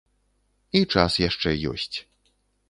[0.79, 1.97] І час яшчэ ёсць.